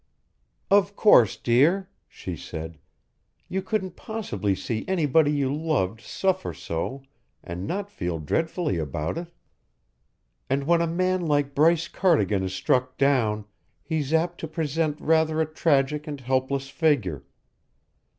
"Of 0.71 0.95
course, 0.95 1.37
dear," 1.37 1.87
she 2.07 2.35
said, 2.35 2.79
"you 3.47 3.61
couldn't 3.61 3.95
possibly 3.95 4.55
see 4.55 4.83
anybody 4.87 5.31
you 5.31 5.53
loved 5.55 6.01
suffer 6.01 6.55
so 6.55 7.03
and 7.43 7.67
not 7.67 7.91
feel 7.91 8.17
dreadfully 8.17 8.79
about 8.79 9.19
it. 9.19 9.31
And 10.49 10.63
when 10.65 10.81
a 10.81 10.87
man 10.87 11.27
like 11.27 11.53
Bryce 11.53 11.87
Cardigan 11.87 12.41
is 12.41 12.53
struck 12.55 12.97
down, 12.97 13.45
he's 13.83 14.11
apt 14.11 14.39
to 14.39 14.47
present 14.47 14.99
rather 14.99 15.39
a 15.39 15.45
tragic 15.45 16.07
and 16.07 16.19
helpless 16.19 16.67
figure. 16.71 17.23